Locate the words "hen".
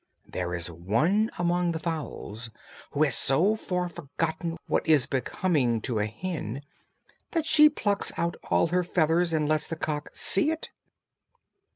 6.07-6.63